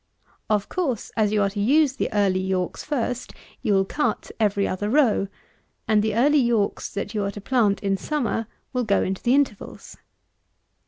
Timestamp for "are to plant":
7.23-7.79